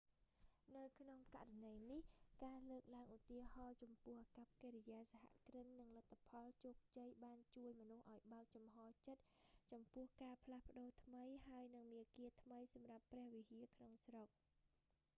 [0.75, 2.01] នៅក្នុងករណីនេះ
[2.45, 9.21] ការលើកឡើងឧទាហរណ៍ចំពោះអាកប្បកិរិយាសហគ្រិន និងលទ្ធផលជោគជ័យបានជួយមនុស្សឱ្យបើកចំហចិត្ត
[9.71, 14.27] ចំពោះការផ្លាស់ប្ដូរថ្មី ហើយនិងមាគ៌ាថ្មីសម្រាប់ព្រះវិហារក្នុងស្រុក